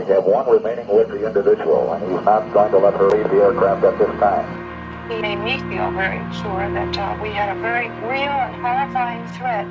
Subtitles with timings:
[0.00, 3.28] We have one remaining with the individual, and he's not going to let her leave
[3.28, 5.10] the aircraft at this time.
[5.10, 9.26] He made me feel very sure that uh, we had a very real and horrifying
[9.36, 9.66] threat.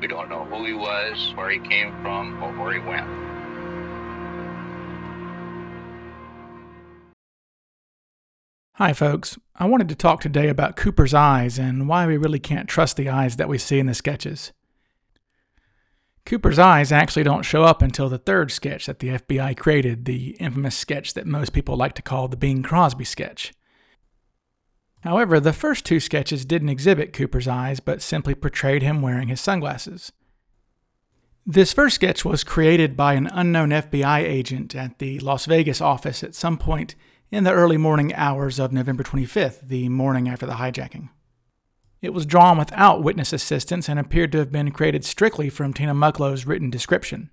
[0.00, 3.06] We don't know who he was, where he came from, or where he went.
[8.74, 9.38] Hi, folks.
[9.54, 13.08] I wanted to talk today about Cooper's eyes and why we really can't trust the
[13.08, 14.52] eyes that we see in the sketches.
[16.26, 20.30] Cooper's eyes actually don't show up until the third sketch that the FBI created, the
[20.40, 23.54] infamous sketch that most people like to call the Bing Crosby sketch.
[25.02, 29.40] However, the first two sketches didn't exhibit Cooper's eyes, but simply portrayed him wearing his
[29.40, 30.10] sunglasses.
[31.46, 36.24] This first sketch was created by an unknown FBI agent at the Las Vegas office
[36.24, 36.96] at some point
[37.30, 41.08] in the early morning hours of November 25th, the morning after the hijacking.
[42.02, 45.94] It was drawn without witness assistance and appeared to have been created strictly from Tina
[45.94, 47.30] Mucklow's written description.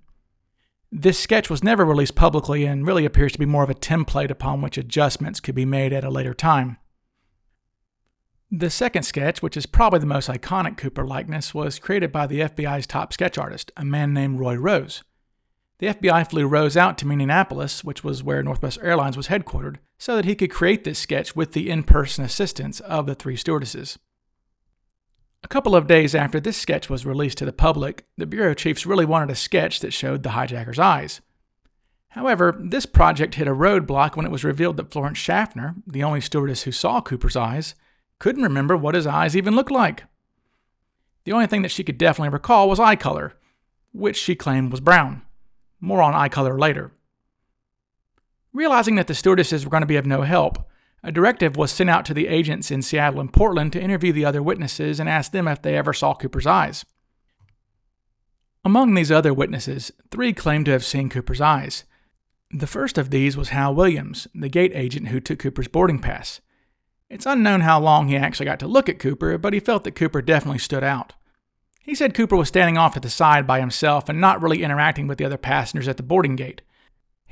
[0.90, 4.30] This sketch was never released publicly and really appears to be more of a template
[4.30, 6.78] upon which adjustments could be made at a later time.
[8.50, 12.40] The second sketch, which is probably the most iconic Cooper likeness, was created by the
[12.40, 15.02] FBI's top sketch artist, a man named Roy Rose.
[15.80, 20.14] The FBI flew Rose out to Minneapolis, which was where Northwest Airlines was headquartered, so
[20.14, 23.98] that he could create this sketch with the in person assistance of the three stewardesses.
[25.54, 28.86] A couple of days after this sketch was released to the public, the bureau chiefs
[28.86, 31.20] really wanted a sketch that showed the hijacker's eyes.
[32.08, 36.20] However, this project hit a roadblock when it was revealed that Florence Schaffner, the only
[36.20, 37.76] stewardess who saw Cooper's eyes,
[38.18, 40.02] couldn't remember what his eyes even looked like.
[41.22, 43.34] The only thing that she could definitely recall was eye color,
[43.92, 45.22] which she claimed was brown.
[45.78, 46.90] More on eye color later.
[48.52, 50.68] Realizing that the stewardesses were going to be of no help,
[51.04, 54.24] a directive was sent out to the agents in Seattle and Portland to interview the
[54.24, 56.86] other witnesses and ask them if they ever saw Cooper's eyes.
[58.64, 61.84] Among these other witnesses, three claimed to have seen Cooper's eyes.
[62.50, 66.40] The first of these was Hal Williams, the gate agent who took Cooper's boarding pass.
[67.10, 69.94] It's unknown how long he actually got to look at Cooper, but he felt that
[69.94, 71.12] Cooper definitely stood out.
[71.82, 75.06] He said Cooper was standing off to the side by himself and not really interacting
[75.06, 76.62] with the other passengers at the boarding gate.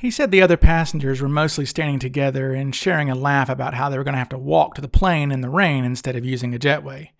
[0.03, 3.89] He said the other passengers were mostly standing together and sharing a laugh about how
[3.89, 6.25] they were going to have to walk to the plane in the rain instead of
[6.25, 7.11] using a jetway.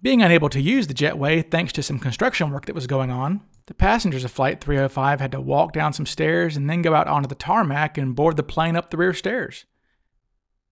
[0.00, 3.40] Being unable to use the jetway thanks to some construction work that was going on,
[3.66, 7.08] the passengers of Flight 305 had to walk down some stairs and then go out
[7.08, 9.64] onto the tarmac and board the plane up the rear stairs.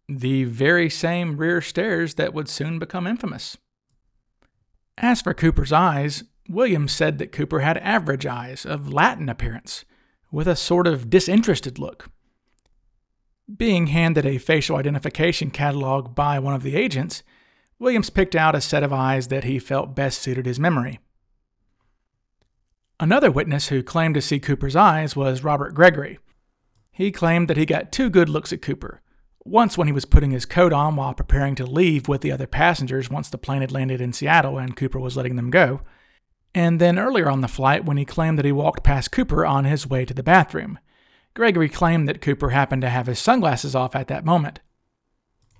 [0.09, 3.57] The very same rear stairs that would soon become infamous.
[4.97, 9.85] As for Cooper's eyes, Williams said that Cooper had average eyes of Latin appearance,
[10.31, 12.11] with a sort of disinterested look.
[13.55, 17.23] Being handed a facial identification catalog by one of the agents,
[17.79, 20.99] Williams picked out a set of eyes that he felt best suited his memory.
[23.01, 26.19] Another witness who claimed to see Cooper's eyes was Robert Gregory.
[26.91, 29.01] He claimed that he got two good looks at Cooper,
[29.45, 32.47] once when he was putting his coat on while preparing to leave with the other
[32.47, 35.81] passengers once the plane had landed in Seattle and Cooper was letting them go,
[36.55, 39.65] and then earlier on the flight when he claimed that he walked past Cooper on
[39.65, 40.79] his way to the bathroom.
[41.35, 44.61] Gregory claimed that Cooper happened to have his sunglasses off at that moment.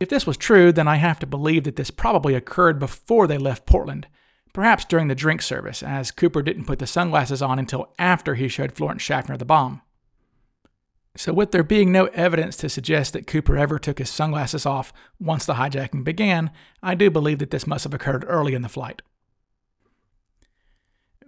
[0.01, 3.39] If this was true, then I have to believe that this probably occurred before they
[3.39, 4.07] left Portland,
[4.53, 8.49] perhaps during the drink service, as Cooper didn't put the sunglasses on until after he
[8.49, 9.83] showed Florence Schaffner the bomb.
[11.17, 14.93] So, with there being no evidence to suggest that Cooper ever took his sunglasses off
[15.19, 18.69] once the hijacking began, I do believe that this must have occurred early in the
[18.69, 19.03] flight.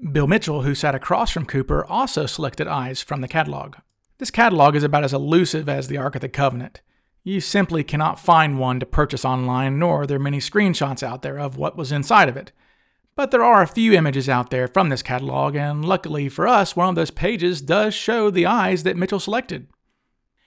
[0.00, 3.76] Bill Mitchell, who sat across from Cooper, also selected eyes from the catalog.
[4.16, 6.80] This catalog is about as elusive as the Ark of the Covenant.
[7.22, 11.38] You simply cannot find one to purchase online, nor are there many screenshots out there
[11.38, 12.50] of what was inside of it.
[13.14, 16.74] But there are a few images out there from this catalog, and luckily for us,
[16.74, 19.66] one of those pages does show the eyes that Mitchell selected.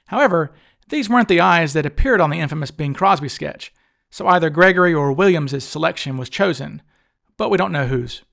[0.08, 0.52] However,
[0.90, 3.72] these weren't the eyes that appeared on the infamous Bing Crosby sketch,
[4.10, 6.82] so either Gregory or Williams's selection was chosen,
[7.38, 8.24] but we don't know whose.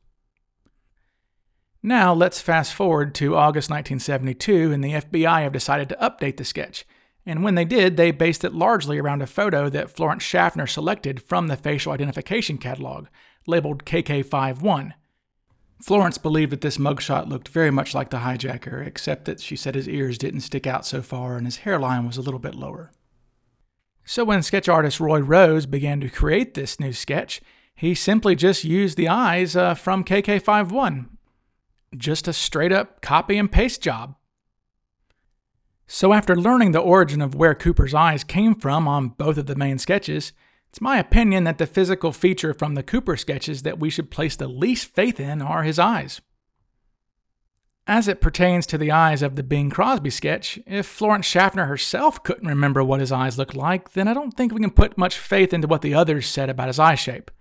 [1.83, 6.45] Now let's fast forward to August 1972, and the FBI have decided to update the
[6.45, 6.85] sketch.
[7.25, 11.23] And when they did, they based it largely around a photo that Florence Schaffner selected
[11.23, 13.07] from the facial identification catalog,
[13.47, 14.93] labeled KK51.
[15.81, 19.75] Florence believed that this mugshot looked very much like the hijacker, except that she said
[19.75, 22.91] his ears didn't stick out so far and his hairline was a little bit lower.
[24.05, 27.41] So when sketch artist Roy Rose began to create this new sketch,
[27.75, 31.07] he simply just used the eyes uh, from KK51.
[31.97, 34.17] Just a straight up copy and paste job.
[35.87, 39.57] So after learning the origin of where Cooper's eyes came from on both of the
[39.57, 40.33] main sketches,
[40.69, 44.37] it's my opinion that the physical feature from the Cooper sketches that we should place
[44.37, 46.21] the least faith in are his eyes.
[47.89, 52.23] As it pertains to the eyes of the Bing Crosby sketch, if Florence Schaffner herself
[52.23, 55.19] couldn't remember what his eyes looked like, then I don't think we can put much
[55.19, 57.33] faith into what the others said about his eye shape.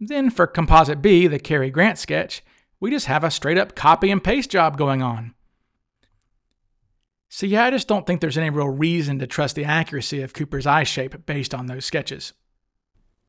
[0.00, 2.42] Then for Composite B, the Cary Grant sketch,
[2.80, 5.34] we just have a straight up copy and paste job going on.
[7.28, 10.32] So, yeah, I just don't think there's any real reason to trust the accuracy of
[10.32, 12.32] Cooper's eye shape based on those sketches.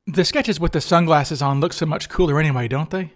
[0.08, 3.14] The sketches with the sunglasses on look so much cooler anyway, don't they?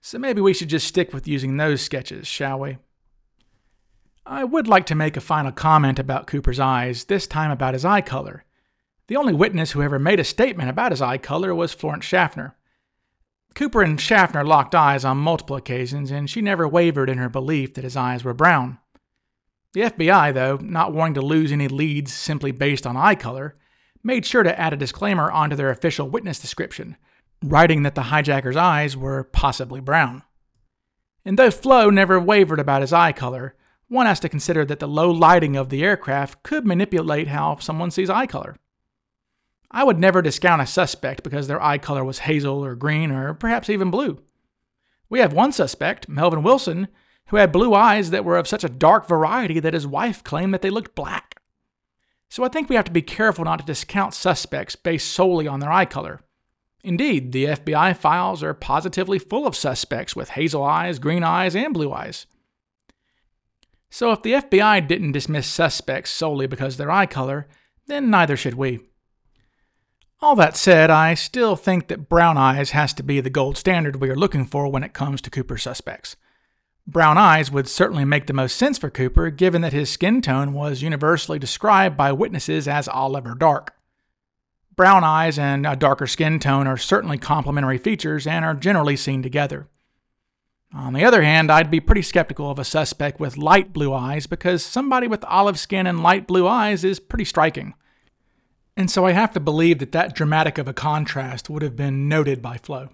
[0.00, 2.78] So maybe we should just stick with using those sketches, shall we?
[4.24, 7.84] I would like to make a final comment about Cooper's eyes, this time about his
[7.84, 8.44] eye color.
[9.08, 12.56] The only witness who ever made a statement about his eye color was Florence Schaffner.
[13.54, 17.74] Cooper and Schaffner locked eyes on multiple occasions, and she never wavered in her belief
[17.74, 18.78] that his eyes were brown.
[19.74, 23.54] The FBI, though, not wanting to lose any leads simply based on eye color,
[24.02, 26.96] made sure to add a disclaimer onto their official witness description,
[27.42, 30.22] writing that the hijacker's eyes were possibly brown.
[31.24, 33.54] And though Flo never wavered about his eye color,
[33.88, 37.90] one has to consider that the low lighting of the aircraft could manipulate how someone
[37.90, 38.56] sees eye color.
[39.72, 43.32] I would never discount a suspect because their eye color was hazel or green or
[43.32, 44.20] perhaps even blue.
[45.08, 46.88] We have one suspect, Melvin Wilson,
[47.28, 50.52] who had blue eyes that were of such a dark variety that his wife claimed
[50.52, 51.40] that they looked black.
[52.28, 55.60] So I think we have to be careful not to discount suspects based solely on
[55.60, 56.20] their eye color.
[56.84, 61.72] Indeed, the FBI files are positively full of suspects with hazel eyes, green eyes, and
[61.72, 62.26] blue eyes.
[63.88, 67.46] So if the FBI didn't dismiss suspects solely because their eye color,
[67.86, 68.80] then neither should we.
[70.22, 73.96] All that said, I still think that brown eyes has to be the gold standard
[73.96, 76.14] we are looking for when it comes to Cooper suspects.
[76.86, 80.52] Brown eyes would certainly make the most sense for Cooper, given that his skin tone
[80.52, 83.74] was universally described by witnesses as olive or dark.
[84.76, 89.24] Brown eyes and a darker skin tone are certainly complementary features and are generally seen
[89.24, 89.66] together.
[90.72, 94.28] On the other hand, I'd be pretty skeptical of a suspect with light blue eyes
[94.28, 97.74] because somebody with olive skin and light blue eyes is pretty striking.
[98.76, 102.08] And so I have to believe that that dramatic of a contrast would have been
[102.08, 102.88] noted by Flo.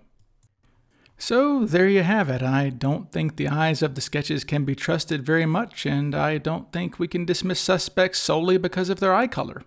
[1.16, 2.42] So there you have it.
[2.42, 6.38] I don't think the eyes of the sketches can be trusted very much, and I
[6.38, 9.62] don't think we can dismiss suspects solely because of their eye color.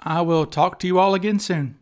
[0.00, 1.78] I will talk to you all again soon.